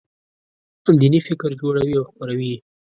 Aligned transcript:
دیني 0.99 1.19
فکر 1.27 1.49
جوړوي 1.61 1.93
او 1.99 2.05
خپروي 2.09 2.47
یې. 2.53 2.57